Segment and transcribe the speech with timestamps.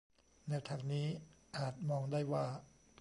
[0.47, 1.07] แนวทางนี้
[1.57, 2.45] อาจมองได้ว่า